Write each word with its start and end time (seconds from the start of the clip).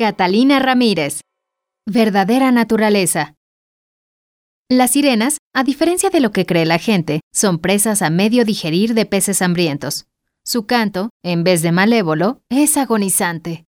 Catalina 0.00 0.60
Ramírez. 0.60 1.20
Verdadera 1.86 2.50
naturaleza. 2.52 3.34
Las 4.70 4.92
sirenas, 4.92 5.36
a 5.52 5.62
diferencia 5.62 6.08
de 6.08 6.20
lo 6.20 6.32
que 6.32 6.46
cree 6.46 6.64
la 6.64 6.78
gente, 6.78 7.20
son 7.34 7.58
presas 7.58 8.00
a 8.00 8.08
medio 8.08 8.46
digerir 8.46 8.94
de 8.94 9.04
peces 9.04 9.42
hambrientos. 9.42 10.06
Su 10.42 10.64
canto, 10.64 11.10
en 11.22 11.44
vez 11.44 11.60
de 11.60 11.72
malévolo, 11.72 12.40
es 12.48 12.78
agonizante. 12.78 13.66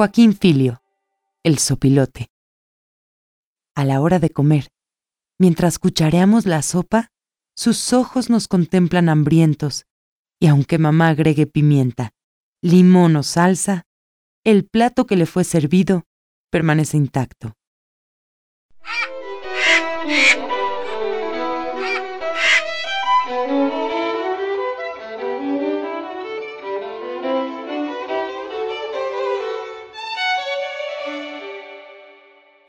Joaquín 0.00 0.34
Filio, 0.34 0.82
el 1.42 1.58
sopilote. 1.58 2.30
A 3.74 3.84
la 3.84 4.00
hora 4.00 4.18
de 4.18 4.30
comer, 4.30 4.72
mientras 5.38 5.78
cuchareamos 5.78 6.46
la 6.46 6.62
sopa, 6.62 7.12
sus 7.54 7.92
ojos 7.92 8.30
nos 8.30 8.48
contemplan 8.48 9.10
hambrientos, 9.10 9.84
y 10.40 10.46
aunque 10.46 10.78
mamá 10.78 11.08
agregue 11.08 11.46
pimienta, 11.46 12.14
limón 12.62 13.14
o 13.16 13.22
salsa, 13.22 13.84
el 14.42 14.66
plato 14.66 15.06
que 15.06 15.16
le 15.16 15.26
fue 15.26 15.44
servido 15.44 16.06
permanece 16.48 16.96
intacto. 16.96 17.58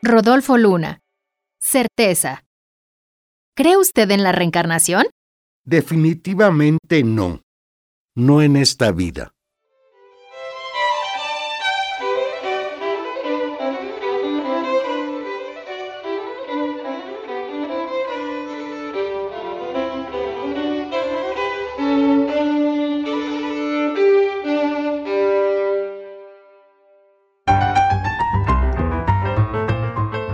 Rodolfo 0.03 0.57
Luna. 0.57 1.01
Certeza. 1.59 2.43
¿Cree 3.55 3.77
usted 3.77 4.09
en 4.09 4.23
la 4.23 4.31
reencarnación? 4.31 5.05
Definitivamente 5.63 7.03
no. 7.03 7.43
No 8.15 8.41
en 8.41 8.55
esta 8.55 8.91
vida. 8.91 9.33